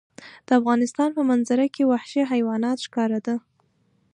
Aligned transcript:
د 0.47 0.49
افغانستان 0.59 1.09
په 1.17 1.21
منظره 1.29 1.65
کې 1.73 1.83
وحشي 1.91 2.21
حیوانات 2.31 2.77
ښکاره 2.85 3.19
ده. 3.25 3.35